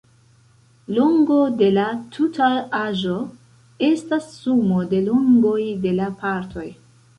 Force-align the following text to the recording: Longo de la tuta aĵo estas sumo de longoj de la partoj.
Longo 0.99 1.35
de 1.59 1.67
la 1.75 1.83
tuta 2.15 2.47
aĵo 2.79 3.19
estas 3.91 4.33
sumo 4.41 4.83
de 4.95 5.05
longoj 5.11 5.61
de 5.87 5.97
la 6.03 6.11
partoj. 6.27 6.69